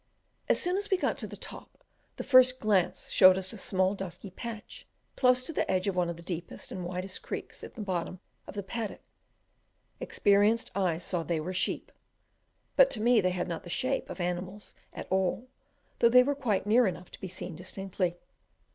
[0.49, 1.83] As soon as we got to the top
[2.15, 6.09] the first glance showed us a small dusky patch close to the edge of one
[6.09, 8.99] of the deepest and widest creeks at the bottom of the pad dock;
[9.99, 11.91] experienced eyes saw they were sheep,
[12.75, 15.47] but to me they had not the shape of animals at all,
[15.99, 18.17] though they were quite near enough to be seen distinctly.